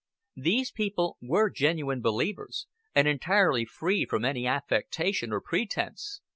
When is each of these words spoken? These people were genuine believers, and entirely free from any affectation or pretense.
These 0.41 0.71
people 0.71 1.17
were 1.21 1.51
genuine 1.51 2.01
believers, 2.01 2.65
and 2.95 3.07
entirely 3.07 3.65
free 3.65 4.03
from 4.03 4.25
any 4.25 4.47
affectation 4.47 5.31
or 5.31 5.41
pretense. 5.41 6.21